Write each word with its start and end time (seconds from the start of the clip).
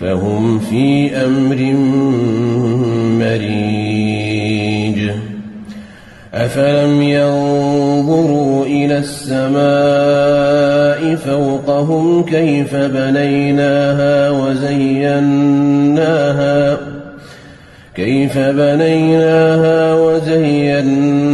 فهم 0.00 0.58
في 0.58 1.16
أمر 1.16 1.56
مريج. 3.24 5.10
أفلم 6.34 7.02
ينظروا 7.02 8.66
إلى 8.66 8.98
السماء 8.98 9.58
فوقهم 11.16 12.22
كيف 12.22 12.74
بنيناها 12.74 14.30
وزيناها 14.30 15.58
كيف 17.94 18.38
بنيناها 18.38 19.94
وزيناها 19.94 21.28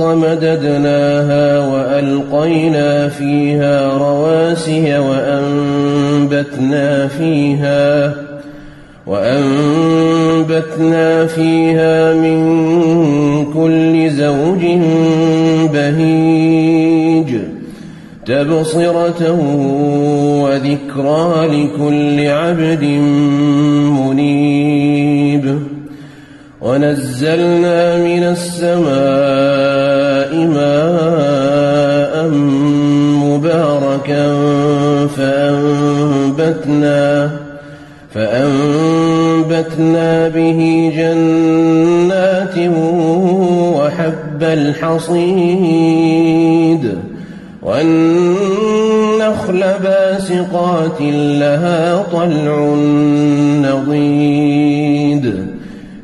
والأرض 0.00 0.18
مددناها 0.18 1.68
وألقينا 1.68 3.08
فيها 3.08 3.98
رواسي 3.98 4.98
وأنبتنا 4.98 6.48
فيها 7.08 8.14
وأنبتنا 9.06 10.46
فيها 11.26 12.14
من 12.14 12.44
كل 13.54 14.10
زوج 14.10 14.64
بهيج 15.72 17.36
تبصرة 18.26 19.30
وذكرى 20.42 21.46
لكل 21.46 22.28
عبد 22.28 22.84
منيب 24.00 25.73
ونزلنا 26.64 27.98
من 27.98 28.22
السماء 28.22 28.84
ماء 30.36 32.28
مباركا 33.24 34.36
فأنبتنا 35.16 37.30
فأنبتنا 38.14 40.08
به 40.28 40.92
جنات 40.96 42.58
وحب 43.76 44.42
الحصيد 44.42 45.24
والنخل 47.62 49.64
باسقات 49.82 51.00
لها 51.40 52.02
طلع 52.12 52.74
نضيد 53.68 54.83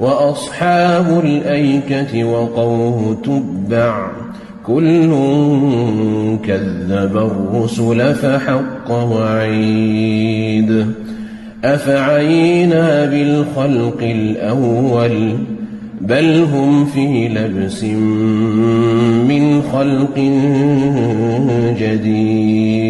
وأصحاب 0.00 1.20
الأيكة 1.24 2.24
وقوم 2.24 3.16
تبع 3.24 4.10
كل 4.66 5.10
كذب 6.44 7.16
الرسل 7.16 8.14
فحق 8.14 8.90
وعيد 8.90 10.86
أفعينا 11.64 13.04
بالخلق 13.04 13.98
الأول 14.02 15.32
بل 16.00 16.44
هم 16.52 16.84
في 16.84 17.28
لبس 17.28 17.84
من 19.28 19.62
خلق 19.62 20.18
جديد 21.78 22.89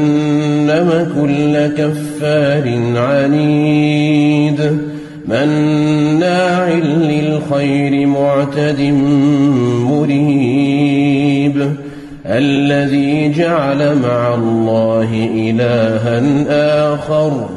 كفار 1.77 2.65
عنيد 2.95 4.77
مناع 5.27 6.69
للخير 6.83 8.07
معتد 8.07 8.81
مريب 9.89 11.75
الذي 12.25 13.31
جعل 13.31 13.95
مع 13.97 14.35
الله 14.35 15.29
إلها 15.35 16.21
آخر 16.93 17.49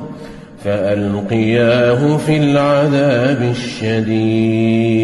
فألقياه 0.64 2.16
في 2.16 2.37
العذاب 2.37 3.55
الشديد 3.82 4.94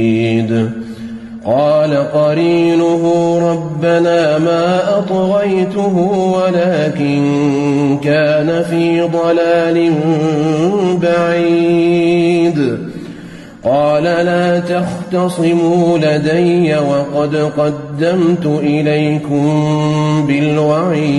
قال 1.45 1.95
قرينه 1.95 3.39
ربنا 3.81 4.39
ما 4.39 4.99
أطغيته 4.99 5.97
ولكن 6.37 7.23
كان 8.05 8.63
في 8.63 9.01
ضلال 9.01 9.93
بعيد. 11.03 12.79
قال 13.65 14.03
لا 14.03 14.61
تختصموا 14.61 15.99
لدي 15.99 16.77
وقد 16.77 17.37
قدمت 17.37 18.47
إليكم 18.47 19.45
بالوعيد. 20.29 21.11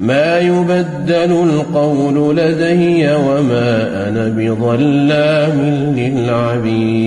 ما 0.00 0.38
يبدل 0.38 1.32
القول 1.50 2.36
لدي 2.36 3.10
وما 3.14 4.08
أنا 4.08 4.28
بظلام 4.28 5.60
للعبيد. 5.96 7.06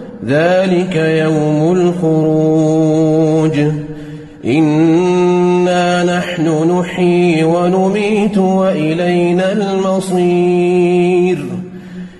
ذلك 0.25 0.95
يوم 0.95 1.71
الخروج 1.71 3.59
إنا 4.45 6.03
نحن 6.17 6.71
نحيي 6.71 7.43
ونميت 7.43 8.37
وإلينا 8.37 9.51
المصير 9.51 11.37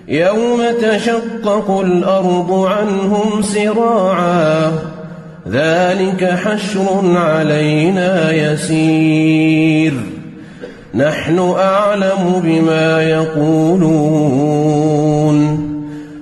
يوم 0.07 0.61
تشقق 0.81 1.79
الأرض 1.79 2.53
عنهم 2.53 3.41
سراعا 3.41 4.71
ذلك 5.49 6.23
حشر 6.25 7.17
علينا 7.17 8.31
يسير 8.31 9.93
نحن 10.95 11.39
أعلم 11.57 12.41
بما 12.43 13.03
يقولون 13.03 14.51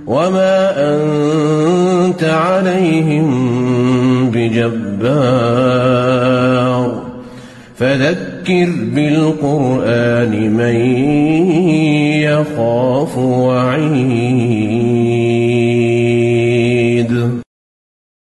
وما 0.09 0.73
أنت 0.77 2.23
عليهم 2.23 3.29
بجبار 4.31 5.89
فذكر 7.75 8.69
بالقرآن 8.95 10.53
من 10.53 10.75
يخاف 12.25 13.17
وعيد 13.17 14.59